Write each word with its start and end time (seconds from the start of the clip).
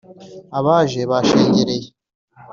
Abaje 0.57 1.01
bashengereye 1.11 1.87